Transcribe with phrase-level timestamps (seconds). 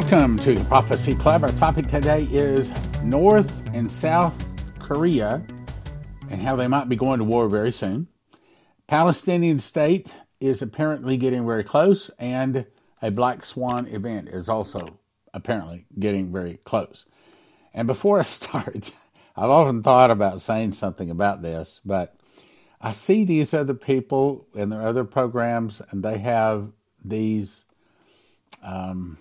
[0.00, 1.44] Welcome to the Prophecy Club.
[1.44, 2.72] Our topic today is
[3.02, 4.34] North and South
[4.78, 5.42] Korea
[6.30, 8.08] and how they might be going to war very soon.
[8.86, 12.64] Palestinian state is apparently getting very close, and
[13.02, 14.98] a black swan event is also
[15.34, 17.04] apparently getting very close.
[17.74, 18.92] And before I start,
[19.36, 22.16] I've often thought about saying something about this, but
[22.80, 26.72] I see these other people and their other programs, and they have
[27.04, 27.66] these
[28.62, 29.18] um,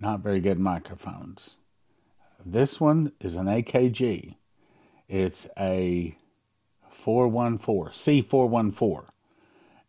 [0.00, 1.56] not very good microphones.
[2.44, 4.36] This one is an AKG.
[5.08, 6.16] It's a
[6.90, 9.04] 414, C414,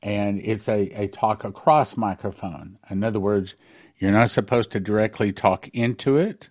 [0.02, 2.78] and it's a, a talk across microphone.
[2.90, 3.56] In other words,
[3.98, 6.48] you're not supposed to directly talk into it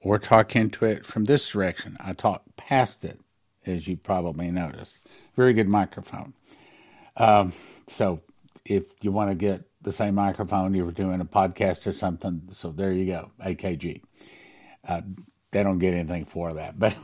[0.00, 1.96] or talk into it from this direction.
[2.00, 3.20] I talk past it,
[3.66, 4.96] as you probably noticed.
[5.36, 6.32] Very good microphone.
[7.16, 7.52] Um,
[7.86, 8.20] so
[8.64, 12.42] if you want to get the same microphone, you were doing a podcast or something.
[12.52, 14.02] So there you go, AKG.
[14.86, 15.02] Uh,
[15.50, 16.94] they don't get anything for that, but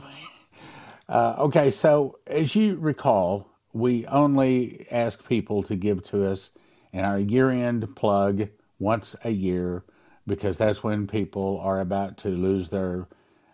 [1.09, 1.71] uh, okay.
[1.71, 6.51] So as you recall, we only ask people to give to us
[6.93, 8.47] in our year-end plug
[8.79, 9.83] once a year
[10.27, 13.07] because that's when people are about to lose their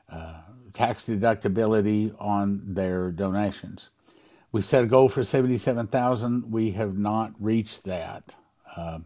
[0.10, 0.42] uh,
[0.74, 3.90] tax deductibility on their donations.
[4.52, 6.52] We set a goal for 77,000.
[6.52, 8.36] We have not reached that.
[8.76, 9.00] Uh,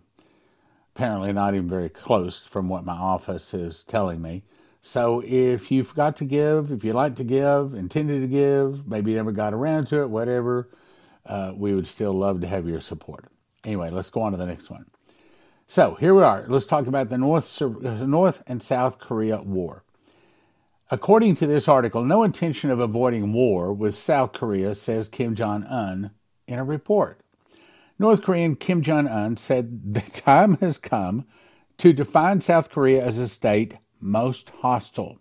[0.95, 4.43] apparently, not even very close from what my office is telling me.
[4.81, 9.13] So, if you forgot to give, if you like to give, intended to give, maybe
[9.13, 10.69] never got around to it, whatever,
[11.25, 13.25] uh, we would still love to have your support.
[13.63, 14.85] Anyway, let's go on to the next one.
[15.67, 16.45] So here we are.
[16.47, 19.83] Let's talk about the North, North and South Korea war.
[20.91, 25.63] According to this article, no intention of avoiding war with South Korea, says Kim Jong
[25.63, 26.11] un
[26.47, 27.21] in a report.
[27.97, 31.25] North Korean Kim Jong un said the time has come
[31.77, 35.19] to define South Korea as a state most hostile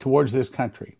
[0.00, 0.98] towards this country.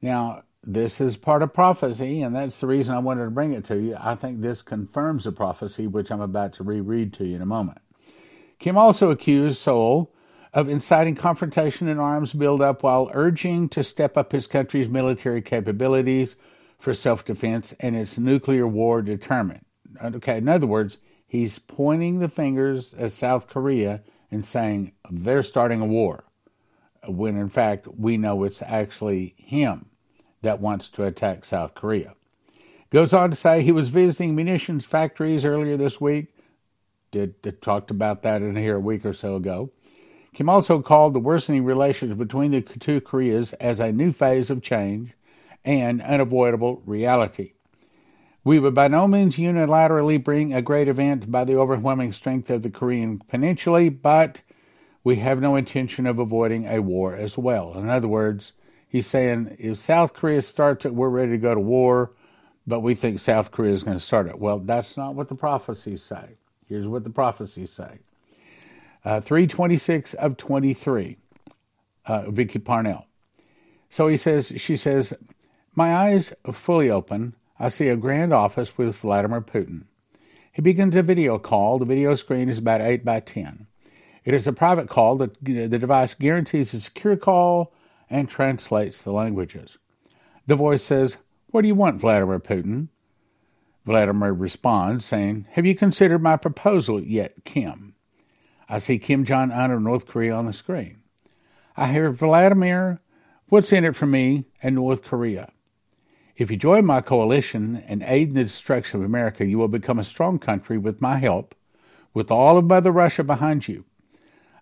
[0.00, 3.64] Now, this is part of prophecy, and that's the reason I wanted to bring it
[3.66, 3.96] to you.
[4.00, 7.46] I think this confirms the prophecy, which I'm about to reread to you in a
[7.46, 7.78] moment.
[8.58, 10.12] Kim also accused Seoul
[10.52, 16.36] of inciting confrontation and arms buildup while urging to step up his country's military capabilities
[16.78, 19.65] for self defense and its nuclear war deterrent.
[20.02, 25.80] Okay, in other words, he's pointing the fingers at South Korea and saying they're starting
[25.80, 26.24] a war,
[27.06, 29.86] when in fact we know it's actually him
[30.42, 32.14] that wants to attack South Korea.
[32.90, 36.36] Goes on to say he was visiting munitions factories earlier this week
[37.16, 39.70] did, did talked about that in here a week or so ago.
[40.34, 44.62] Kim also called the worsening relations between the two Koreas as a new phase of
[44.62, 45.14] change
[45.64, 47.52] and unavoidable reality.
[48.46, 52.62] We would by no means unilaterally bring a great event by the overwhelming strength of
[52.62, 54.42] the Korean Peninsula, but
[55.02, 57.76] we have no intention of avoiding a war as well.
[57.76, 58.52] In other words,
[58.88, 62.12] he's saying if South Korea starts it, we're ready to go to war,
[62.68, 64.38] but we think South Korea is going to start it.
[64.38, 66.36] Well, that's not what the prophecies say.
[66.68, 67.98] Here's what the prophecies say.
[69.04, 71.16] Uh, 326 of 23,
[72.06, 73.06] uh, Vicky Parnell.
[73.90, 75.14] So he says, she says,
[75.74, 77.34] My eyes fully open.
[77.58, 79.84] I see a grand office with Vladimir Putin.
[80.52, 81.78] He begins a video call.
[81.78, 83.66] The video screen is about 8 by 10.
[84.24, 85.16] It is a private call.
[85.16, 87.72] The, the device guarantees a secure call
[88.10, 89.78] and translates the languages.
[90.46, 91.16] The voice says,
[91.50, 92.88] What do you want, Vladimir Putin?
[93.84, 97.94] Vladimir responds, saying, Have you considered my proposal yet, Kim?
[98.68, 101.02] I see Kim Jong un of North Korea on the screen.
[101.76, 103.00] I hear, Vladimir,
[103.48, 105.52] what's in it for me and North Korea?
[106.36, 109.98] If you join my coalition and aid in the destruction of America, you will become
[109.98, 111.54] a strong country with my help,
[112.12, 113.86] with all of Mother Russia behind you.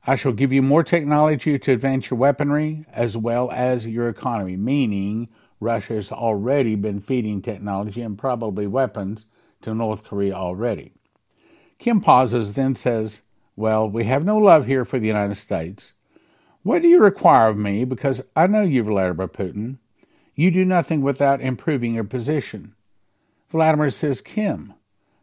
[0.06, 4.56] I shall give you more technology to advance your weaponry as well as your economy,
[4.56, 5.28] meaning
[5.58, 9.26] Russia has already been feeding technology and probably weapons
[9.62, 10.92] to North Korea already.
[11.80, 13.22] Kim pauses, then says,
[13.56, 15.92] Well, we have no love here for the United States.
[16.62, 17.84] What do you require of me?
[17.84, 19.78] Because I know you, Vladimir Putin.
[20.34, 22.74] You do nothing without improving your position.
[23.50, 24.74] Vladimir says, Kim,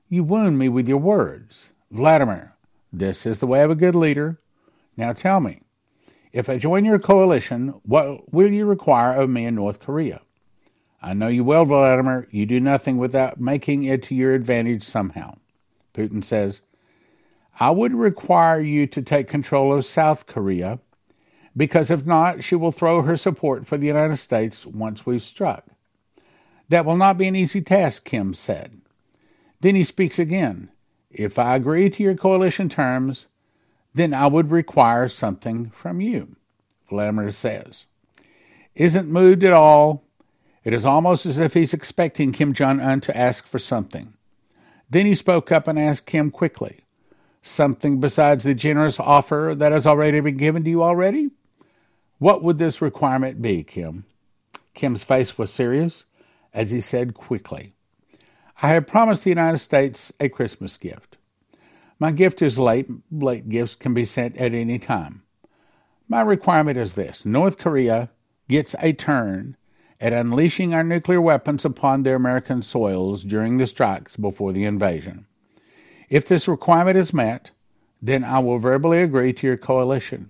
[0.08, 1.70] you wound me with your words.
[1.92, 2.54] Vladimir,
[2.94, 4.40] this is the way of a good leader.
[4.96, 5.62] Now tell me,
[6.32, 10.22] if I join your coalition, what will you require of me in North Korea?
[11.02, 12.28] I know you well, Vladimir.
[12.32, 15.38] You do nothing without making it to your advantage somehow.
[15.94, 16.62] Putin says,
[17.60, 20.80] I would require you to take control of South Korea,
[21.56, 25.66] because if not, she will throw her support for the United States once we've struck.
[26.70, 28.82] That will not be an easy task, Kim said.
[29.60, 30.70] Then he speaks again.
[31.10, 33.28] If I agree to your coalition terms,
[33.94, 36.36] then I would require something from you.
[36.90, 37.86] Vladimir says.
[38.76, 40.04] Isn't moved at all.
[40.64, 44.14] It is almost as if he's expecting Kim Jong un to ask for something.
[44.90, 46.80] Then he spoke up and asked Kim quickly,
[47.42, 51.32] Something besides the generous offer that has already been given to you already?
[52.22, 54.06] What would this requirement be, Kim?
[54.76, 56.06] Kim's face was serious
[56.54, 57.74] as he said quickly,
[58.62, 61.18] I have promised the United States a Christmas gift.
[61.98, 62.88] My gift is late.
[63.12, 65.24] Late gifts can be sent at any time.
[66.08, 68.12] My requirement is this North Korea
[68.48, 69.58] gets a turn
[70.00, 75.26] at unleashing our nuclear weapons upon their American soils during the strikes before the invasion.
[76.08, 77.50] If this requirement is met,
[78.00, 80.30] then I will verbally agree to your coalition.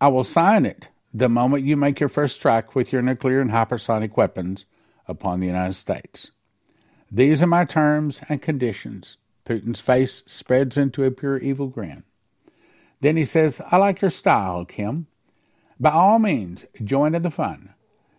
[0.00, 3.50] I will sign it the moment you make your first strike with your nuclear and
[3.50, 4.64] hypersonic weapons
[5.08, 6.30] upon the United States.
[7.10, 9.16] These are my terms and conditions.
[9.44, 12.04] Putin's face spreads into a pure evil grin.
[13.00, 15.06] Then he says, I like your style, Kim.
[15.80, 17.70] By all means, join in the fun.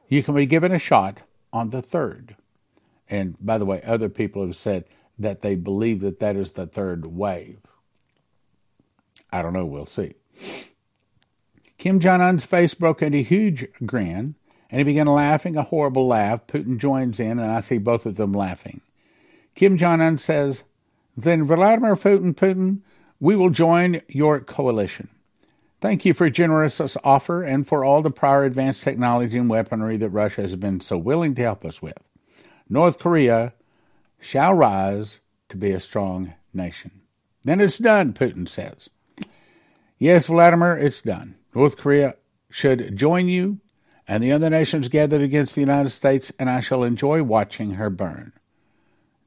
[0.10, 1.22] You can be given a shot
[1.54, 2.36] on the third.
[3.08, 4.86] And by the way, other people have said
[5.18, 7.60] that they believe that that is the third wave.
[9.32, 10.16] I don't know, we'll see.
[11.82, 14.36] Kim Jong un's face broke into a huge grin,
[14.70, 16.46] and he began laughing a horrible laugh.
[16.46, 18.82] Putin joins in, and I see both of them laughing.
[19.56, 20.62] Kim Jong un says,
[21.18, 22.82] Then Vladimir Putin, Putin,
[23.20, 25.10] we will join your coalition.
[25.82, 29.98] Thank you for your generous offer and for all the prior advanced technology and weaponry
[29.98, 31.98] that Russia has been so willing to help us with.
[32.70, 33.54] North Korea
[34.20, 35.20] shall rise
[35.50, 37.02] to be a strong nation.
[37.44, 38.92] Then it's done, Putin says.
[39.98, 41.38] Yes, Vladimir, it's done.
[41.54, 42.16] North Korea
[42.50, 43.60] should join you
[44.08, 47.90] and the other nations gathered against the United States, and I shall enjoy watching her
[47.90, 48.34] burn.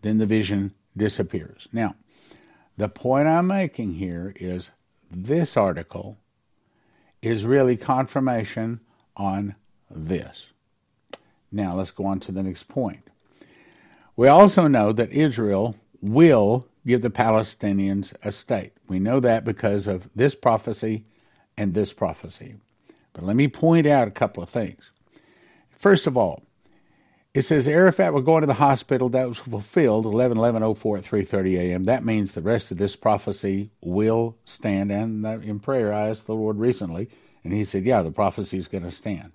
[0.03, 1.69] Then the vision disappears.
[1.73, 1.95] Now,
[2.77, 4.71] the point I'm making here is
[5.11, 6.19] this article
[7.23, 8.81] is really confirmation
[9.17, 9.55] on
[9.91, 10.51] this.
[11.51, 13.09] Now let's go on to the next point.
[14.17, 18.73] We also know that Israel will give the Palestinians a state.
[18.89, 21.05] We know that because of this prophecy
[21.57, 22.57] and this prophecy.
[23.13, 24.91] But let me point out a couple of things.
[25.71, 26.43] First of all,
[27.35, 29.09] it says Arafat will go into the hospital.
[29.09, 31.85] That was fulfilled 11 11 04 at 3.30 a.m.
[31.85, 34.93] That means the rest of this prophecy will stand.
[34.93, 37.11] And in prayer, I asked the Lord recently,
[37.43, 39.33] and he said, yeah, the prophecy is going to stand.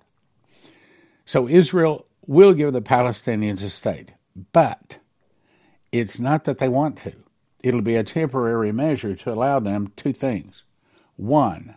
[1.26, 4.12] So Israel will give the Palestinians a state.
[4.52, 4.98] But
[5.92, 7.12] it's not that they want to.
[7.62, 10.64] It'll be a temporary measure to allow them two things.
[11.16, 11.76] One,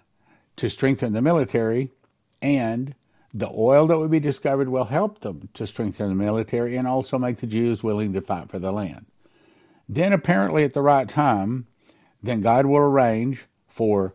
[0.58, 1.92] to strengthen the military
[2.42, 2.96] and
[3.34, 7.18] the oil that would be discovered will help them to strengthen the military and also
[7.18, 9.08] make the Jews willing to fight for the land.
[9.90, 11.66] Then, apparently, at the right time,
[12.22, 14.14] then God will arrange for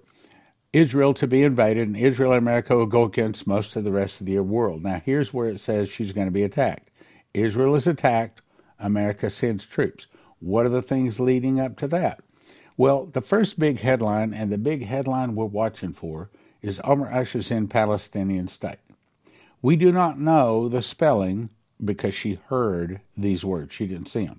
[0.73, 4.21] Israel to be invaded, and Israel and America will go against most of the rest
[4.21, 4.83] of the world.
[4.85, 6.91] Now, here's where it says she's going to be attacked.
[7.35, 8.41] Israel is attacked,
[8.79, 10.07] America sends troops.
[10.39, 12.21] What are the things leading up to that?
[12.79, 16.31] Well, the first big headline, and the big headline we're watching for,
[16.63, 18.79] is Omar ushers in Palestinian state.
[19.61, 21.51] We do not know the spelling
[21.85, 23.75] because she heard these words.
[23.75, 24.39] She didn't see them.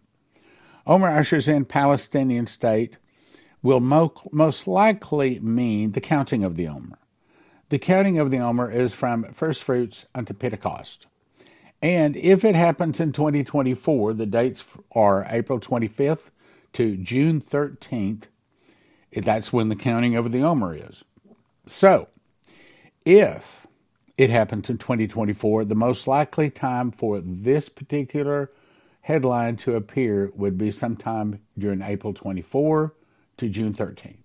[0.88, 2.96] Omar ushers in Palestinian state
[3.62, 6.98] will mo- most likely mean the counting of the Omer.
[7.68, 11.08] The counting of the Omer is from first fruits unto Pentecost.
[11.82, 16.30] And if it happens in 2024, the dates are April 25th
[16.74, 18.24] to June 13th.
[19.14, 21.04] That's when the counting of the Omer is.
[21.66, 22.08] So,
[23.06, 23.68] if
[24.20, 25.64] it happens in 2024.
[25.64, 28.52] The most likely time for this particular
[29.00, 32.94] headline to appear would be sometime during April 24
[33.38, 34.18] to June 13th.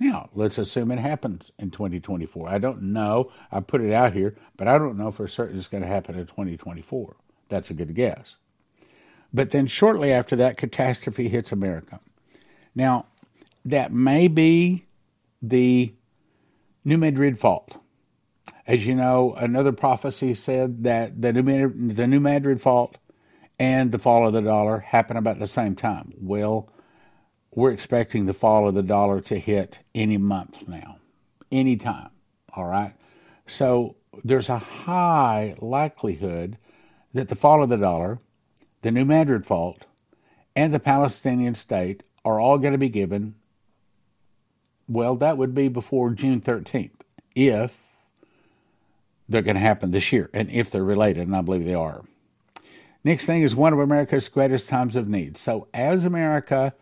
[0.00, 2.48] Now, let's assume it happens in 2024.
[2.48, 3.30] I don't know.
[3.52, 6.18] I put it out here, but I don't know for certain it's going to happen
[6.18, 7.14] in 2024.
[7.48, 8.34] That's a good guess.
[9.32, 12.00] But then shortly after that, catastrophe hits America.
[12.74, 13.06] Now,
[13.64, 14.86] that may be
[15.42, 15.92] the
[16.84, 17.76] New Madrid fault.
[18.66, 22.98] As you know, another prophecy said that the New, the New Madrid fault
[23.58, 26.12] and the fall of the dollar happen about the same time.
[26.20, 26.68] Well,
[27.54, 30.98] we're expecting the fall of the dollar to hit any month now,
[31.50, 32.10] any time.
[32.54, 32.94] All right.
[33.46, 36.58] So there's a high likelihood
[37.14, 38.18] that the fall of the dollar,
[38.82, 39.84] the New Madrid fault,
[40.54, 43.34] and the Palestinian state are all going to be given.
[44.88, 47.00] Well, that would be before June 13th,
[47.34, 47.82] if
[49.28, 52.04] they're going to happen this year, and if they're related, and I believe they are.
[53.02, 55.36] Next thing is one of America's greatest times of need.
[55.36, 56.74] So as America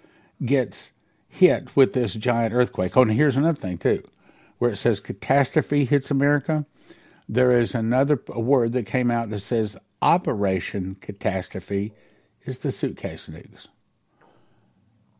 [0.45, 0.93] gets
[1.35, 2.97] hit with this giant earthquake.
[2.97, 4.03] Oh, and here's another thing, too,
[4.59, 6.65] where it says catastrophe hits America.
[7.29, 11.95] There is another word that came out that says Operation Catastrophe
[12.45, 13.69] is the suitcase nukes.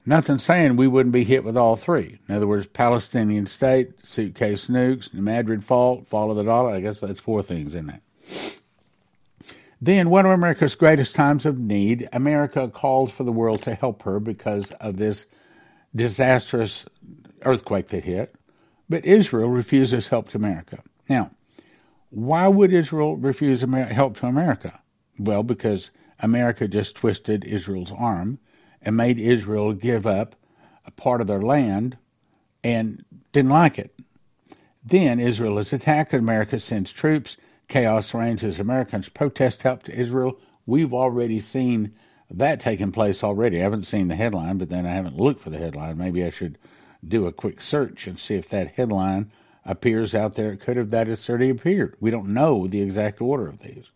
[0.05, 2.19] Nothing saying we wouldn't be hit with all three.
[2.29, 6.75] In other words, Palestinian state, suitcase nukes, Madrid fault, fall of the dollar.
[6.75, 8.03] I guess that's four things in that.
[9.81, 14.03] Then, one of America's greatest times of need, America called for the world to help
[14.03, 15.25] her because of this
[15.97, 16.85] disastrous
[17.43, 18.35] earthquake that hit.
[18.91, 20.83] But Israel refuses help to America.
[21.09, 21.31] Now,
[22.15, 24.81] why would Israel refuse help to America?
[25.19, 25.91] Well, because
[26.21, 28.39] America just twisted Israel's arm
[28.81, 30.37] and made Israel give up
[30.87, 31.99] a part of their land
[32.63, 33.97] and didn't like it.
[34.85, 37.37] Then Israel is attacked, America sends troops.
[37.67, 40.39] Chaos reigns as Americans protest help to Israel.
[40.67, 41.97] We've already seen
[42.31, 43.59] that taking place already.
[43.59, 45.99] I haven't seen the headline, but then I haven't looked for the headline.
[45.99, 46.59] Maybe I should
[47.07, 49.33] do a quick search and see if that headline
[49.65, 50.53] appears out there.
[50.53, 51.97] It could have that it's already appeared.
[52.01, 53.91] We don't know the exact order of these.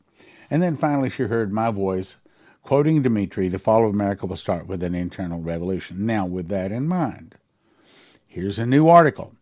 [0.50, 2.16] And then finally, she heard my voice
[2.62, 6.04] quoting Dimitri, the fall of America will start with an internal revolution.
[6.04, 7.34] Now, with that in mind,
[8.26, 9.32] here's a new article.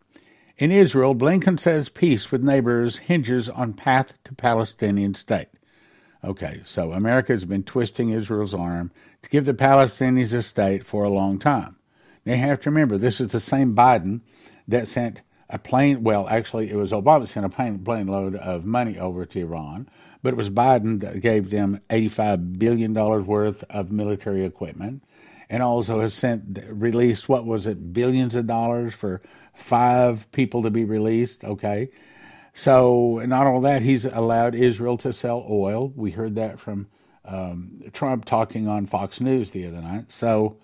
[0.57, 5.49] In Israel, Blinken says peace with neighbors hinges on path to Palestinian state.
[6.23, 8.91] Okay, so America has been twisting Israel's arm
[9.23, 11.75] to give the Palestinians a state for a long time.
[12.23, 14.21] They have to remember this is the same Biden
[14.69, 18.65] that sent a plane, well, actually, it was Obama sent a plane, plane load of
[18.65, 19.87] money over to Iran,
[20.21, 25.03] but it was Biden that gave them $85 billion worth of military equipment
[25.49, 29.21] and also has sent, released, what was it, billions of dollars for
[29.53, 31.89] five people to be released, okay?
[32.53, 35.93] So, not all that, he's allowed Israel to sell oil.
[35.95, 36.87] We heard that from
[37.23, 40.11] um, Trump talking on Fox News the other night.
[40.11, 40.57] So,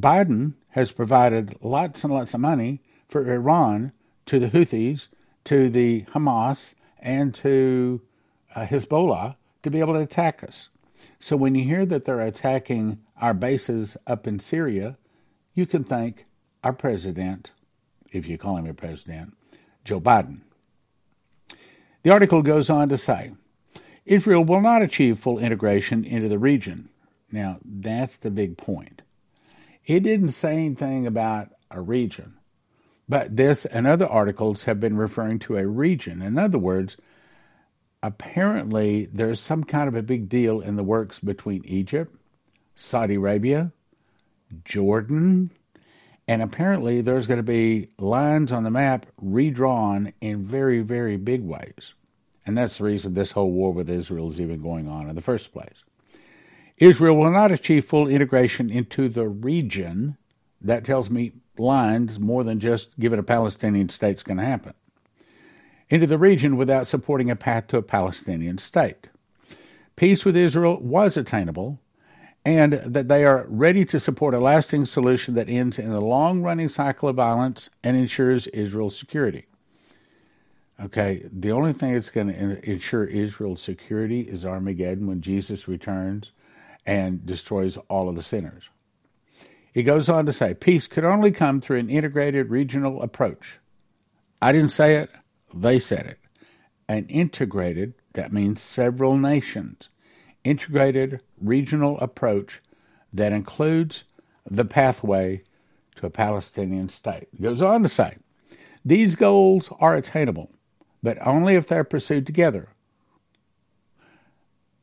[0.00, 2.80] Biden has provided lots and lots of money
[3.14, 3.92] for Iran
[4.26, 5.06] to the Houthis,
[5.44, 8.00] to the Hamas, and to
[8.56, 10.68] uh, Hezbollah to be able to attack us.
[11.20, 14.96] So when you hear that they're attacking our bases up in Syria,
[15.54, 16.24] you can thank
[16.64, 17.52] our president,
[18.10, 19.36] if you call him a president,
[19.84, 20.40] Joe Biden.
[22.02, 23.30] The article goes on to say
[24.04, 26.88] Israel will not achieve full integration into the region.
[27.30, 29.02] Now, that's the big point.
[29.86, 32.38] It didn't say anything about a region.
[33.08, 36.22] But this and other articles have been referring to a region.
[36.22, 36.96] In other words,
[38.02, 42.14] apparently there's some kind of a big deal in the works between Egypt,
[42.74, 43.72] Saudi Arabia,
[44.64, 45.50] Jordan,
[46.26, 51.42] and apparently there's going to be lines on the map redrawn in very, very big
[51.42, 51.92] ways.
[52.46, 55.20] And that's the reason this whole war with Israel is even going on in the
[55.20, 55.84] first place.
[56.78, 60.16] Israel will not achieve full integration into the region.
[60.60, 64.74] That tells me lines more than just giving a Palestinian state's going to happen
[65.90, 69.08] into the region without supporting a path to a Palestinian state.
[69.96, 71.78] Peace with Israel was attainable,
[72.44, 76.42] and that they are ready to support a lasting solution that ends in a long
[76.42, 79.46] running cycle of violence and ensures Israel's security.
[80.82, 86.32] Okay, the only thing that's going to ensure Israel's security is Armageddon when Jesus returns
[86.84, 88.68] and destroys all of the sinners.
[89.74, 93.58] He goes on to say peace could only come through an integrated regional approach.
[94.40, 95.10] I didn't say it,
[95.52, 96.18] they said it.
[96.88, 99.88] An integrated, that means several nations,
[100.44, 102.62] integrated regional approach
[103.12, 104.04] that includes
[104.48, 105.40] the pathway
[105.96, 107.26] to a Palestinian state.
[107.32, 108.16] It goes on to say
[108.84, 110.50] these goals are attainable,
[111.02, 112.68] but only if they're pursued together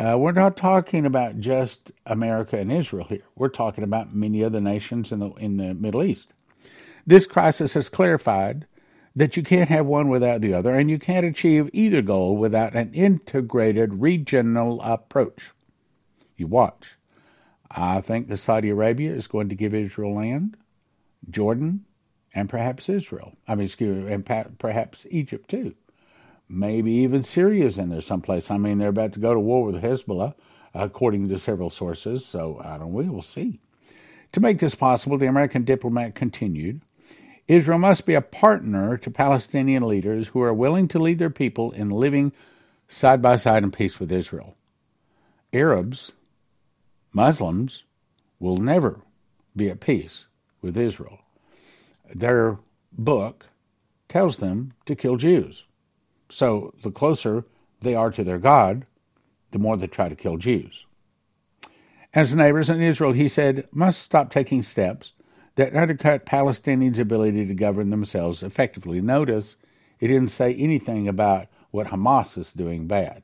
[0.02, 3.22] uh, we're not talking about just America and Israel here.
[3.36, 6.34] We're talking about many other nations in the in the Middle East.
[7.06, 8.66] This crisis has clarified
[9.16, 12.74] that you can't have one without the other, and you can't achieve either goal without
[12.74, 15.52] an integrated regional approach.
[16.36, 16.96] You watch.
[17.70, 20.58] I think that Saudi Arabia is going to give Israel land,
[21.30, 21.86] Jordan,
[22.34, 23.34] and perhaps Israel.
[23.48, 24.26] I mean, excuse me, and
[24.58, 25.76] perhaps Egypt too.
[26.54, 28.52] Maybe even Syria's in there someplace.
[28.52, 30.36] I mean, they're about to go to war with Hezbollah,
[30.74, 32.26] according to several sources.
[32.26, 32.92] So I don't.
[32.92, 33.60] We will see.
[34.34, 36.82] To make this possible, the American diplomat continued.
[37.48, 41.72] Israel must be a partner to Palestinian leaders who are willing to lead their people
[41.72, 42.34] in living
[42.90, 44.56] side by side in peace with Israel.
[45.54, 46.12] Arabs,
[47.14, 47.84] Muslims,
[48.40, 49.00] will never
[49.56, 50.26] be at peace
[50.62, 51.20] with Israel.
[52.14, 52.60] Their
[52.92, 53.48] book
[54.10, 55.66] tells them to kill Jews.
[56.32, 57.44] So the closer
[57.82, 58.86] they are to their God,
[59.52, 60.86] the more they try to kill Jews.
[62.14, 65.14] As neighbors in Israel, he said, must stop taking steps
[65.56, 69.02] that undercut Palestinians' ability to govern themselves effectively.
[69.02, 69.58] Notice
[70.00, 73.24] it didn't say anything about what Hamas is doing bad.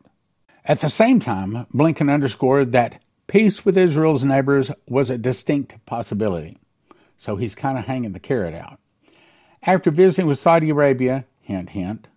[0.65, 6.57] At the same time, Blinken underscored that peace with Israel's neighbors was a distinct possibility.
[7.17, 8.79] So he's kind of hanging the carrot out.
[9.63, 12.07] After visiting with Saudi Arabia, hint, hint,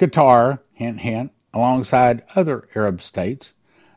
[0.00, 3.52] Qatar, hint, hint, alongside other Arab states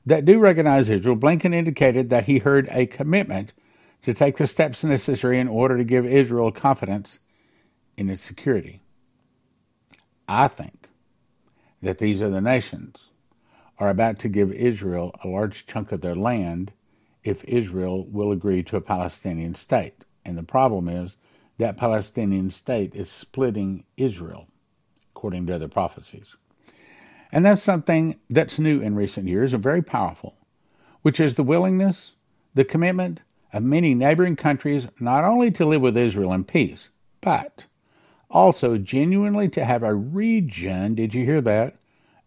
[0.06, 3.54] that do recognize Israel, Blinken indicated that he heard a commitment
[4.02, 7.20] to take the steps necessary in order to give Israel confidence
[7.96, 8.82] in its security.
[10.28, 10.90] I think
[11.82, 13.12] that these other nations
[13.80, 16.74] are about to give Israel a large chunk of their land
[17.24, 20.04] if Israel will agree to a Palestinian state.
[20.26, 21.16] And the problem is
[21.58, 24.48] that Palestinian state is splitting Israel,
[25.24, 26.36] according to other prophecies.
[27.32, 30.36] And that's something that's new in recent years and very powerful,
[31.02, 32.16] which is the willingness,
[32.56, 33.22] the commitment
[33.54, 36.90] of many neighboring countries not only to live with Israel in peace,
[37.22, 37.64] but
[38.30, 41.78] also genuinely to have a region, did you hear that?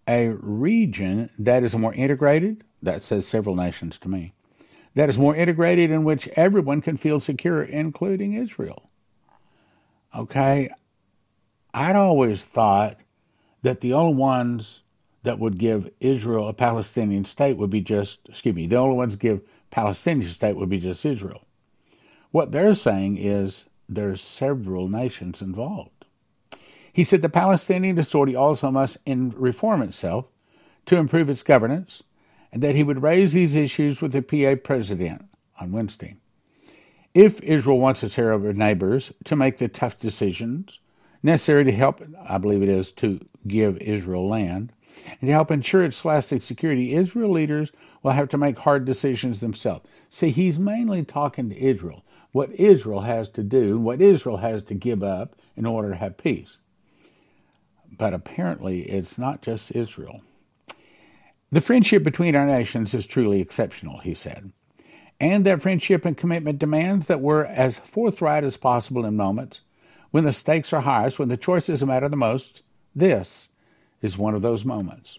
[0.09, 4.33] A region that is more integrated, that says several nations to me,
[4.95, 8.89] that is more integrated in which everyone can feel secure, including Israel.
[10.15, 10.71] Okay,
[11.77, 12.97] I'd always thought
[13.61, 14.81] that the only ones
[15.25, 19.17] that would give Israel a Palestinian state would be just, excuse me, the only ones
[19.17, 21.43] give Palestinian state would be just Israel.
[22.31, 26.07] What they're saying is there's several nations involved.
[26.95, 30.25] He said the Palestinian Authority also must reform itself
[30.87, 32.03] to improve its governance,
[32.51, 35.27] and that he would raise these issues with the PA president
[35.61, 36.17] on Wednesday.
[37.13, 40.79] If Israel wants its Arab neighbors to make the tough decisions
[41.27, 44.73] necessary to help, I believe it is, to give Israel land,
[45.05, 47.71] and to help ensure its lasting security, Israel leaders
[48.03, 49.87] will have to make hard decisions themselves.
[50.09, 54.75] See, he's mainly talking to Israel, what Israel has to do, what Israel has to
[54.75, 56.59] give up in order to have peace.
[57.99, 60.23] But apparently, it's not just Israel.
[61.51, 64.53] The friendship between our nations is truly exceptional, he said.
[65.19, 69.63] And that friendship and commitment demands that we're as forthright as possible in moments
[70.17, 72.63] when the stakes are highest, when the choices matter the most.
[72.95, 73.51] This
[74.01, 75.19] is one of those moments.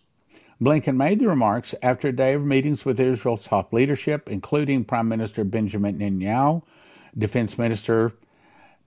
[0.60, 5.08] Blinken made the remarks after a day of meetings with Israel's top leadership, including Prime
[5.08, 6.64] Minister Benjamin Netanyahu,
[7.16, 8.14] Defense Minister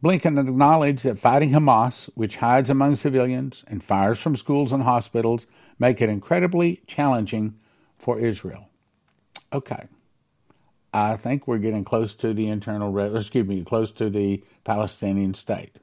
[0.02, 5.46] Blinken acknowledged that fighting Hamas, which hides among civilians and fires from schools and hospitals,
[5.78, 7.54] make it incredibly challenging
[7.98, 8.68] for Israel.
[9.52, 9.84] Okay.
[10.92, 15.76] I think we're getting close to the internal, excuse me, close to the Palestinian state.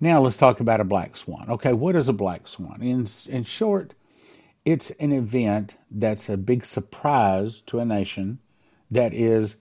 [0.00, 1.46] Now let's talk about a black swan.
[1.50, 2.80] Okay, what is a black swan?
[2.82, 3.94] In, in short,
[4.64, 8.38] it's an event that's a big surprise to a nation
[8.90, 9.56] that is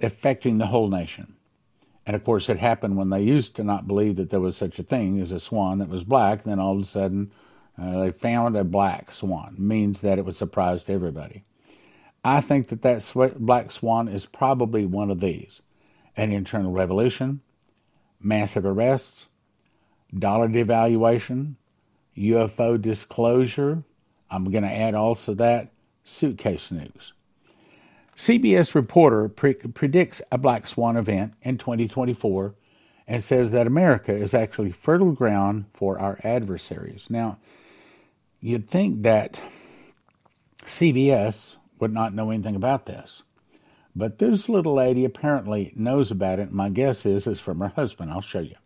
[0.00, 1.34] affecting the whole nation.
[2.06, 4.78] And of course, it happened when they used to not believe that there was such
[4.78, 6.44] a thing as a swan that was black.
[6.44, 7.32] And then all of a sudden,
[7.80, 9.56] uh, they found a black swan.
[9.58, 11.44] Means that it was a surprise to everybody.
[12.24, 15.60] I think that that sw- black swan is probably one of these
[16.16, 17.40] an internal revolution,
[18.20, 19.28] massive arrests,
[20.16, 21.54] dollar devaluation,
[22.16, 23.82] UFO disclosure.
[24.30, 25.68] I'm going to add also that
[26.04, 27.12] suitcase nukes.
[28.16, 32.54] CBS reporter pre- predicts a black swan event in 2024
[33.08, 37.06] and says that America is actually fertile ground for our adversaries.
[37.08, 37.38] Now,
[38.40, 39.40] you'd think that
[40.64, 43.22] CBS would not know anything about this.
[43.96, 46.52] But this little lady apparently knows about it.
[46.52, 48.12] My guess is it's from her husband.
[48.12, 48.56] I'll show you.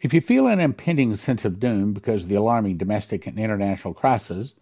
[0.00, 3.92] If you feel an impending sense of doom because of the alarming domestic and international
[3.92, 4.54] crises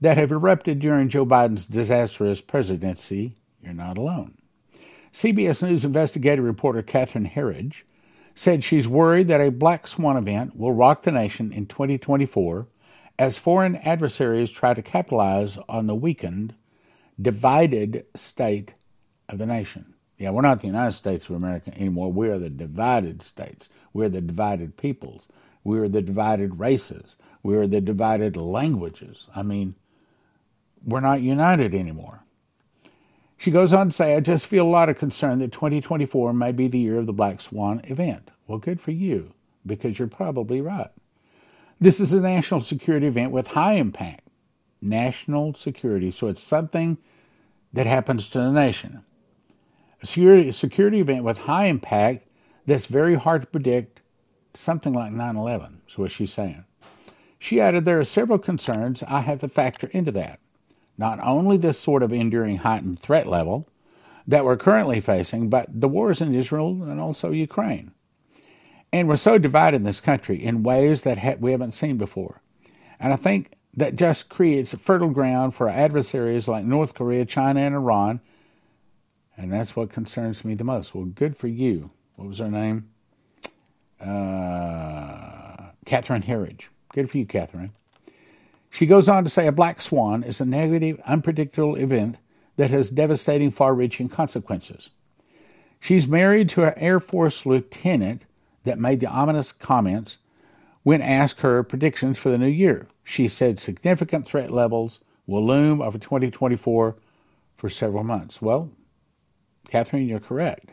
[0.00, 4.38] that have erupted during Joe Biden's disastrous presidency, you're not alone.
[5.12, 7.82] CBS News investigative reporter Catherine Herridge
[8.36, 12.66] said she's worried that a black swan event will rock the nation in 2024
[13.18, 16.54] as foreign adversaries try to capitalize on the weakened,
[17.20, 18.74] divided state
[19.28, 19.93] of the nation.
[20.18, 22.12] Yeah, we're not the United States of America anymore.
[22.12, 23.68] We are the divided states.
[23.92, 25.28] We're the divided peoples.
[25.64, 27.16] We are the divided races.
[27.42, 29.28] We are the divided languages.
[29.34, 29.74] I mean,
[30.84, 32.20] we're not united anymore.
[33.36, 36.52] She goes on to say, I just feel a lot of concern that 2024 may
[36.52, 38.30] be the year of the Black Swan event.
[38.46, 39.32] Well, good for you,
[39.66, 40.90] because you're probably right.
[41.80, 44.28] This is a national security event with high impact.
[44.80, 46.98] National security, so it's something
[47.72, 49.02] that happens to the nation.
[50.04, 52.26] Security, security event with high impact
[52.66, 54.00] that's very hard to predict,
[54.54, 56.64] something like 9 11, is what she's saying.
[57.38, 60.40] She added, There are several concerns I have to factor into that
[60.96, 63.68] not only this sort of enduring heightened threat level,
[64.26, 67.92] that we're currently facing, but the wars in Israel and also Ukraine.
[68.92, 72.40] And we're so divided in this country in ways that ha- we haven't seen before.
[73.00, 77.74] And I think that just creates fertile ground for adversaries like North Korea, China, and
[77.74, 78.20] Iran.
[79.36, 80.94] And that's what concerns me the most.
[80.94, 81.90] Well, good for you.
[82.16, 82.88] What was her name?
[84.00, 86.66] Uh, Catherine Herridge.
[86.92, 87.72] Good for you, Catherine.
[88.70, 92.16] She goes on to say a black swan is a negative, unpredictable event
[92.56, 94.90] that has devastating, far reaching consequences.
[95.80, 98.22] She's married to an Air Force lieutenant
[98.64, 100.18] that made the ominous comments
[100.82, 102.88] when asked her predictions for the new year.
[103.02, 106.96] She said significant threat levels will loom over 2024
[107.56, 108.40] for several months.
[108.40, 108.70] Well,
[109.68, 110.70] Catherine, you're correct.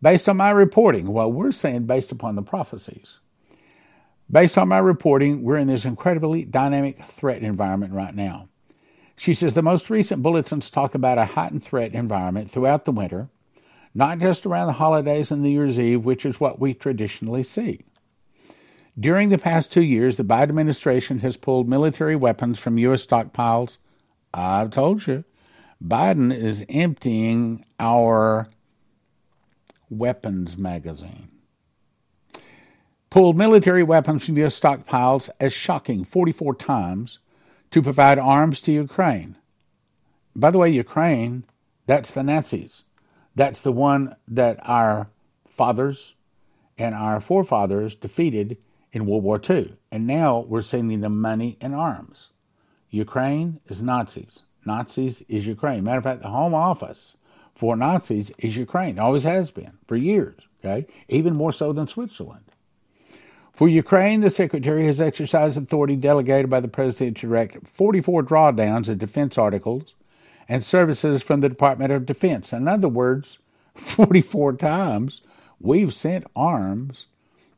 [0.00, 3.18] Based on my reporting, well, we're saying based upon the prophecies.
[4.30, 8.48] Based on my reporting, we're in this incredibly dynamic threat environment right now.
[9.16, 13.26] She says the most recent bulletins talk about a heightened threat environment throughout the winter,
[13.94, 17.82] not just around the holidays and New Year's Eve, which is what we traditionally see.
[18.98, 23.06] During the past two years, the Biden administration has pulled military weapons from U.S.
[23.06, 23.78] stockpiles.
[24.34, 25.24] I've told you,
[25.82, 28.46] Biden is emptying our
[29.90, 31.28] weapons magazine.
[33.10, 34.58] Pulled military weapons from U.S.
[34.58, 37.18] stockpiles as shocking 44 times
[37.72, 39.36] to provide arms to Ukraine.
[40.36, 41.44] By the way, Ukraine,
[41.86, 42.84] that's the Nazis.
[43.34, 45.08] That's the one that our
[45.48, 46.14] fathers
[46.78, 48.58] and our forefathers defeated
[48.92, 49.74] in World War II.
[49.90, 52.28] And now we're sending them money and arms.
[52.88, 54.42] Ukraine is Nazis.
[54.64, 55.84] Nazis is Ukraine.
[55.84, 57.16] Matter of fact, the home office
[57.54, 58.98] for Nazis is Ukraine.
[58.98, 60.40] Always has been for years.
[60.64, 62.44] Okay, even more so than Switzerland.
[63.52, 68.88] For Ukraine, the Secretary has exercised authority delegated by the President to direct 44 drawdowns
[68.88, 69.94] of defense articles
[70.48, 72.52] and services from the Department of Defense.
[72.52, 73.38] In other words,
[73.74, 75.20] 44 times
[75.60, 77.06] we've sent arms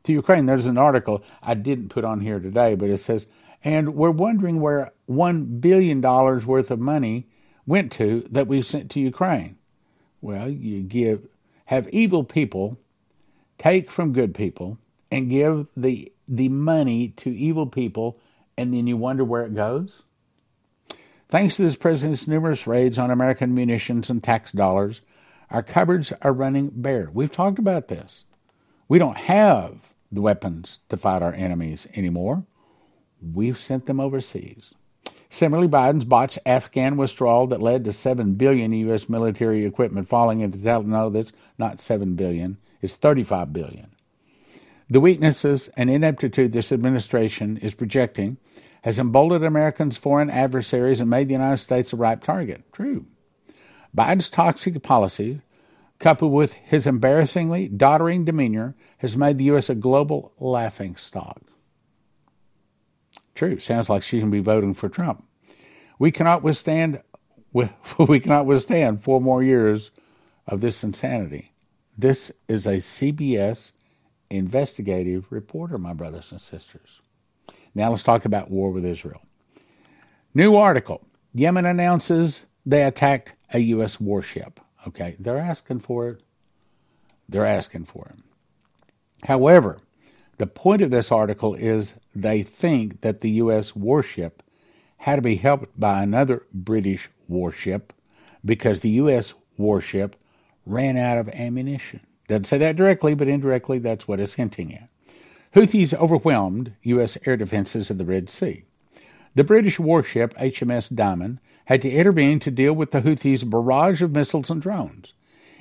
[0.03, 0.45] to Ukraine.
[0.45, 3.27] There's an article I didn't put on here today, but it says,
[3.65, 7.27] and we're wondering where $1 billion worth of money
[7.65, 9.57] went to that we've sent to Ukraine.
[10.21, 11.27] Well, you give,
[11.67, 12.77] have evil people
[13.57, 14.77] take from good people
[15.11, 18.19] and give the the money to evil people
[18.57, 20.03] and then you wonder where it goes?
[21.27, 25.01] Thanks to this president's numerous raids on American munitions and tax dollars,
[25.51, 27.09] our cupboards are running bare.
[27.13, 28.25] We've talked about this.
[28.87, 29.77] We don't have
[30.11, 32.45] the weapons to fight our enemies anymore.
[33.33, 34.75] We've sent them overseas.
[35.29, 39.09] Similarly, Biden's botched Afghan withdrawal that led to seven billion U.S.
[39.09, 40.85] military equipment falling into Taliban.
[40.85, 42.57] No, that's not seven billion.
[42.81, 43.91] It's thirty-five billion.
[44.89, 48.37] The weaknesses and ineptitude this administration is projecting
[48.83, 52.71] has emboldened Americans' foreign adversaries and made the United States a ripe target.
[52.71, 53.07] True.
[53.97, 55.41] Biden's toxic policy,
[55.97, 59.69] coupled with his embarrassingly doddering demeanor, has made the U.S.
[59.69, 61.41] a global laughing stock.
[63.35, 63.59] True.
[63.59, 65.25] Sounds like she can be voting for Trump.
[65.99, 67.01] We cannot withstand
[67.53, 69.91] we cannot withstand four more years
[70.47, 71.51] of this insanity.
[71.97, 73.71] This is a CBS
[74.29, 77.01] investigative reporter, my brothers and sisters.
[77.73, 79.21] Now let's talk about war with Israel.
[80.33, 83.99] New article Yemen announces they attacked a U.S.
[83.99, 84.59] warship.
[84.87, 86.23] Okay, they're asking for it.
[87.27, 88.19] They're asking for it.
[89.27, 89.77] However,
[90.37, 93.75] the point of this article is they think that the U.S.
[93.75, 94.43] warship
[94.97, 97.93] had to be helped by another British warship
[98.43, 99.33] because the U.S.
[99.57, 100.15] warship
[100.65, 102.01] ran out of ammunition.
[102.27, 104.89] Doesn't say that directly, but indirectly, that's what it's hinting at.
[105.55, 107.17] Houthis overwhelmed U.S.
[107.25, 108.63] air defenses in the Red Sea.
[109.35, 114.11] The British warship HMS Diamond had to intervene to deal with the Houthis' barrage of
[114.11, 115.13] missiles and drones.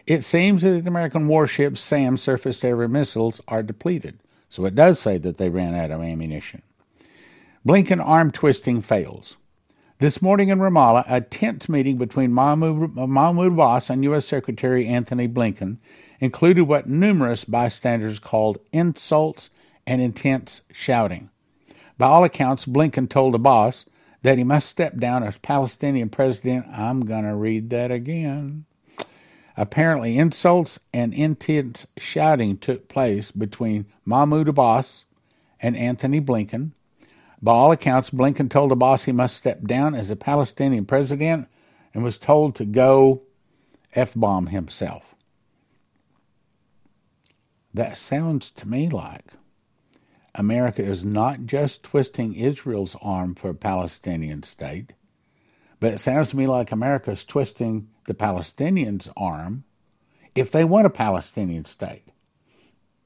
[0.06, 4.18] It seems that the American warship's SAM surface to air missiles are depleted,
[4.54, 6.62] so it does say that they ran out of ammunition.
[7.66, 9.34] Blinken arm twisting fails.
[9.98, 14.26] This morning in Ramallah, a tense meeting between Mahmoud, Abbas and U.S.
[14.26, 15.78] Secretary Antony Blinken
[16.20, 19.50] included what numerous bystanders called insults
[19.88, 21.30] and intense shouting.
[21.98, 23.86] By all accounts, Blinken told Abbas
[24.22, 26.66] that he must step down as Palestinian president.
[26.68, 28.66] I'm going to read that again.
[29.56, 35.04] Apparently, insults and intense shouting took place between Mahmoud Abbas
[35.60, 36.72] and Antony Blinken.
[37.40, 41.46] By all accounts, Blinken told Abbas he must step down as a Palestinian president
[41.92, 43.22] and was told to go
[43.94, 45.14] F bomb himself.
[47.72, 49.32] That sounds to me like
[50.34, 54.94] America is not just twisting Israel's arm for a Palestinian state,
[55.78, 59.64] but it sounds to me like America is twisting the Palestinians' arm
[60.34, 62.08] if they want a Palestinian state.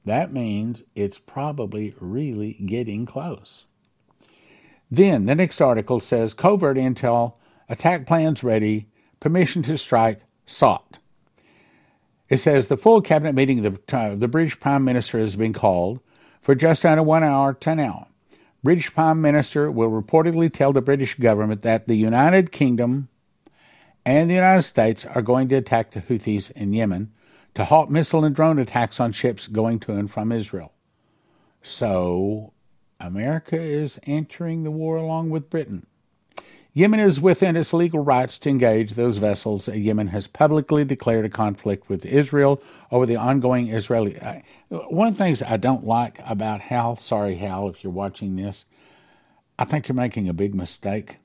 [0.04, 3.66] That means it's probably really getting close.
[4.90, 7.34] Then the next article says covert intel,
[7.68, 8.86] attack plans ready,
[9.20, 10.98] permission to strike sought.
[12.30, 15.52] It says the full cabinet meeting of the, uh, the British Prime Minister has been
[15.52, 16.00] called
[16.40, 18.08] for just under one hour to now.
[18.62, 23.08] British Prime Minister will reportedly tell the British government that the United Kingdom
[24.08, 27.12] and the United States are going to attack the Houthis in Yemen
[27.54, 30.72] to halt missile and drone attacks on ships going to and from Israel.
[31.62, 32.54] So,
[32.98, 35.86] America is entering the war along with Britain.
[36.72, 39.68] Yemen is within its legal rights to engage those vessels.
[39.68, 44.18] Yemen has publicly declared a conflict with Israel over the ongoing Israeli.
[44.18, 44.36] Uh,
[44.70, 48.64] one of the things I don't like about Hal, sorry, Hal, if you're watching this,
[49.58, 51.16] I think you're making a big mistake.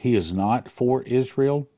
[0.00, 1.68] He is not for Israel.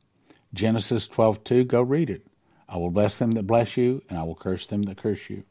[0.54, 2.26] Genesis 12:2, go read it.
[2.68, 5.44] I will bless them that bless you, and I will curse them that curse you.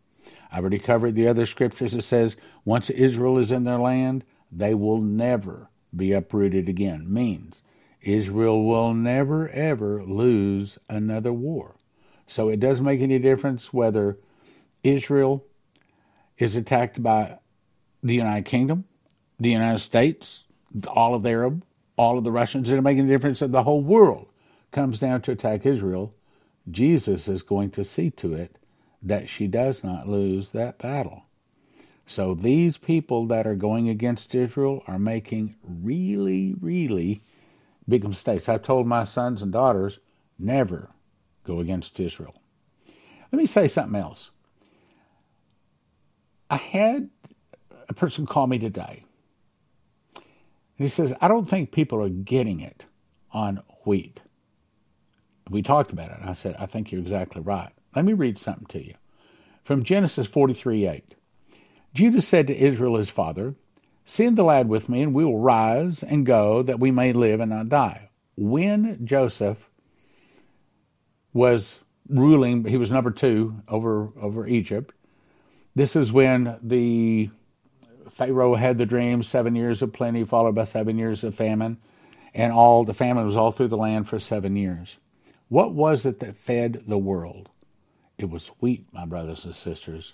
[0.52, 4.74] I've already covered the other scriptures that says once Israel is in their land, they
[4.74, 7.62] will never be uprooted again means
[8.02, 11.76] Israel will never ever lose another war.
[12.28, 14.18] So it doesn't make any difference whether
[14.84, 15.46] Israel
[16.38, 17.40] is attacked by
[18.04, 18.86] the United Kingdom,
[19.40, 20.48] the United States,
[20.88, 21.64] all of the Arab,
[21.98, 22.68] all of the Russians.
[22.68, 24.28] It doesn't make any difference that the whole world
[24.76, 26.14] comes down to attack Israel.
[26.70, 28.58] Jesus is going to see to it
[29.02, 31.24] that she does not lose that battle.
[32.06, 37.22] So these people that are going against Israel are making really, really
[37.88, 38.50] big mistakes.
[38.50, 40.00] I've told my sons and daughters
[40.38, 40.90] never
[41.46, 42.36] go against Israel.
[43.32, 44.32] Let me say something else.
[46.50, 47.10] I had
[47.88, 49.04] a person call me today.
[50.16, 50.24] And
[50.86, 52.84] he says, I don't think people are getting it
[53.32, 54.20] on wheat.
[55.50, 56.18] We talked about it.
[56.24, 57.72] I said, I think you're exactly right.
[57.96, 58.94] Let me read something to you
[59.64, 61.16] from Genesis 43 8.
[61.94, 63.56] Judah said to Israel his father,
[64.06, 67.40] Send the lad with me, and we will rise and go, that we may live
[67.40, 68.10] and not die.
[68.38, 69.70] When Joseph
[71.34, 74.94] was ruling, he was number two over, over Egypt.
[75.74, 77.30] This is when the
[78.12, 81.78] Pharaoh had the dream, seven years of plenty, followed by seven years of famine,
[82.34, 84.98] and all the famine was all through the land for seven years.
[85.50, 87.50] What was it that fed the world?
[88.18, 90.14] It was wheat, my brothers and sisters.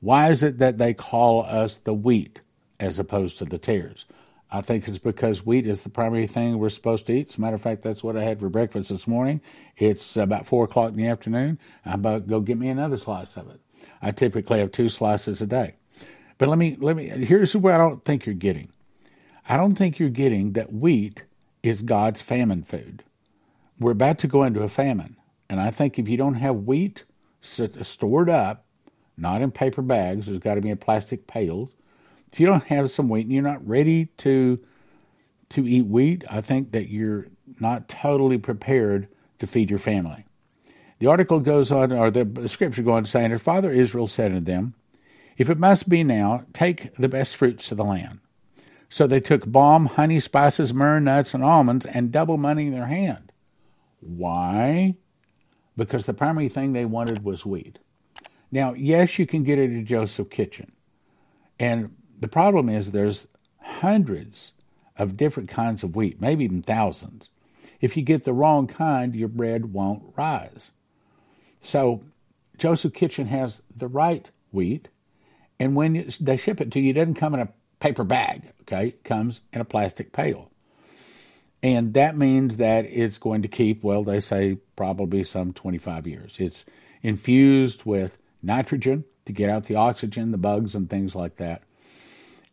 [0.00, 2.40] Why is it that they call us the wheat
[2.80, 4.06] as opposed to the tares?
[4.50, 7.28] I think it's because wheat is the primary thing we're supposed to eat.
[7.28, 9.42] As a matter of fact, that's what I had for breakfast this morning.
[9.76, 11.58] It's about four o'clock in the afternoon.
[11.84, 13.60] I'm about to go get me another slice of it.
[14.00, 15.74] I typically have two slices a day.
[16.38, 18.70] But let me let me here's what I don't think you're getting.
[19.46, 21.24] I don't think you're getting that wheat
[21.62, 23.02] is God's famine food.
[23.80, 25.16] We're about to go into a famine.
[25.48, 27.04] And I think if you don't have wheat
[27.40, 28.64] stored up,
[29.18, 30.26] not in paper bags.
[30.26, 31.70] There's got to be in plastic pails.
[32.32, 34.60] If you don't have some wheat and you're not ready to
[35.50, 40.26] to eat wheat, I think that you're not totally prepared to feed your family.
[40.98, 44.06] The article goes on, or the scripture goes on to say, And her father Israel
[44.06, 44.74] said to them,
[45.38, 48.18] If it must be now, take the best fruits of the land.
[48.90, 52.86] So they took balm, honey, spices, myrrh, nuts, and almonds, and double money in their
[52.86, 53.27] hand.
[54.00, 54.96] Why?
[55.76, 57.78] Because the primary thing they wanted was wheat.
[58.50, 60.72] Now, yes, you can get it at Joseph Kitchen.
[61.58, 63.26] And the problem is there's
[63.60, 64.52] hundreds
[64.96, 67.28] of different kinds of wheat, maybe even thousands.
[67.80, 70.72] If you get the wrong kind, your bread won't rise.
[71.60, 72.00] So,
[72.56, 74.88] Joseph Kitchen has the right wheat,
[75.60, 78.88] and when they ship it to you, it doesn't come in a paper bag, okay?
[78.88, 80.50] It comes in a plastic pail.
[81.62, 86.36] And that means that it's going to keep, well, they say probably some 25 years.
[86.38, 86.64] It's
[87.02, 91.62] infused with nitrogen to get out the oxygen, the bugs, and things like that.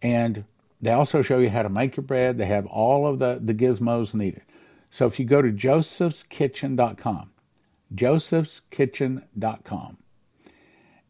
[0.01, 0.43] And
[0.81, 2.37] they also show you how to make your bread.
[2.37, 4.41] They have all of the, the gizmos needed.
[4.89, 7.31] So if you go to josephskitchen.com,
[7.93, 9.97] josephskitchen.com,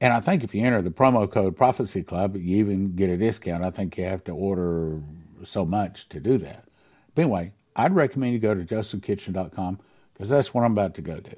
[0.02, 3.18] and I think if you enter the promo code Prophecy Club, you even get a
[3.18, 3.64] discount.
[3.64, 5.02] I think you have to order
[5.44, 6.66] so much to do that.
[7.14, 9.80] But anyway, I'd recommend you go to josephkitchen.com
[10.14, 11.36] because that's what I'm about to go do.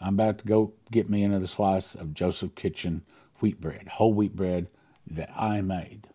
[0.00, 3.02] I'm about to go get me another slice of Joseph Kitchen
[3.40, 4.68] wheat bread, whole wheat bread
[5.10, 6.06] that I made.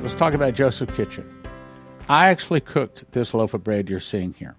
[0.00, 1.30] Let's talk about Joseph Kitchen.
[2.08, 4.56] I actually cooked this loaf of bread you're seeing here.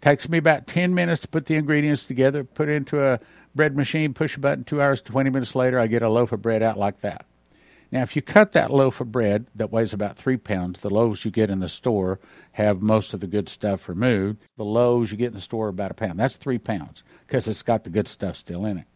[0.00, 3.20] Takes me about 10 minutes to put the ingredients together, put it into a
[3.54, 6.42] bread machine, push a button, two hours, 20 minutes later, I get a loaf of
[6.42, 7.26] bread out like that.
[7.92, 11.24] Now, if you cut that loaf of bread that weighs about three pounds, the loaves
[11.24, 12.20] you get in the store
[12.52, 14.38] have most of the good stuff removed.
[14.56, 16.18] The loaves you get in the store are about a pound.
[16.18, 18.86] That's three pounds because it's got the good stuff still in it.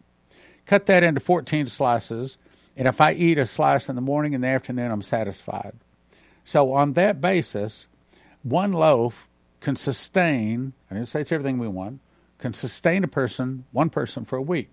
[0.67, 2.39] Cut that into 14 slices,
[2.77, 5.75] and if I eat a slice in the morning and the afternoon, I'm satisfied.
[6.45, 7.87] So, on that basis,
[8.43, 9.29] one loaf
[9.61, 12.01] can sustain, I didn't say it's everything we want,
[12.45, 14.69] can sustain a person, one person, for a week.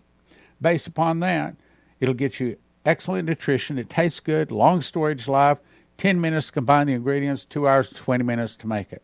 [0.59, 1.55] Based upon that,
[2.01, 3.77] it'll get you excellent nutrition.
[3.77, 5.59] It tastes good, long storage life,
[5.95, 9.01] 10 minutes to combine the ingredients, 2 hours, 20 minutes to make it.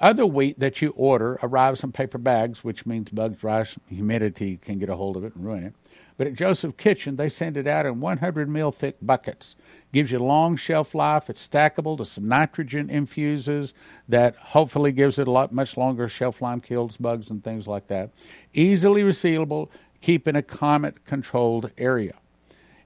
[0.00, 4.80] Other wheat that you order arrives in paper bags, which means bugs, rice, humidity can
[4.80, 5.74] get a hold of it and ruin it.
[6.18, 9.54] But at Joseph Kitchen, they send it out in 100 mil thick buckets.
[9.92, 11.30] Gives you long shelf life.
[11.30, 11.98] It's stackable.
[12.00, 13.72] It's nitrogen infuses
[14.08, 17.86] that hopefully gives it a lot much longer shelf life, kills bugs and things like
[17.86, 18.10] that.
[18.52, 19.68] Easily resealable.
[20.00, 22.14] Keep in a climate controlled area.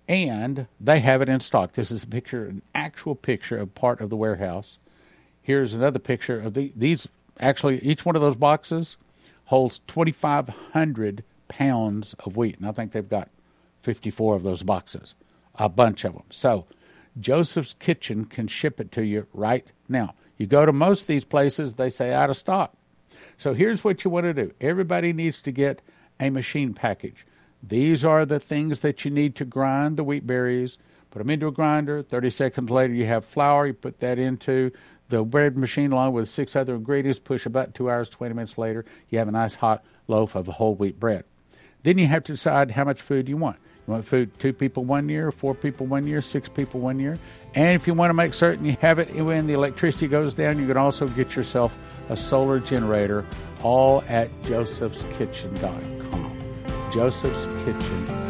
[0.07, 1.73] And they have it in stock.
[1.73, 4.79] This is a picture, an actual picture of part of the warehouse.
[5.41, 7.09] Here's another picture of the, these.
[7.41, 8.99] Actually, each one of those boxes
[9.47, 12.57] holds 2,500 pounds of wheat.
[12.59, 13.29] And I think they've got
[13.83, 15.15] 54 of those boxes,
[15.55, 16.25] a bunch of them.
[16.31, 16.65] So
[17.21, 20.15] Joseph's Kitchen can ship it to you right now.
[20.39, 22.75] You go to most of these places, they say out of stock.
[23.37, 25.83] So here's what you want to do everybody needs to get
[26.19, 27.27] a machine package.
[27.63, 30.79] These are the things that you need to grind the wheat berries.
[31.11, 32.03] Put them into a grinder.
[32.03, 33.67] 30 seconds later, you have flour.
[33.67, 34.73] You put that into
[35.11, 37.19] the bread machine along with six other ingredients.
[37.19, 40.75] Push about two hours, 20 minutes later, you have a nice hot loaf of whole
[40.75, 41.25] wheat bread.
[41.83, 43.57] Then you have to decide how much food you want.
[43.87, 47.19] You want food two people one year, four people one year, six people one year.
[47.55, 50.59] And if you want to make certain you have it when the electricity goes down,
[50.59, 51.77] you can also get yourself
[52.09, 53.27] a solar generator,
[53.63, 56.39] all at josephskitchen.com.
[56.93, 58.22] Josephskitchen.com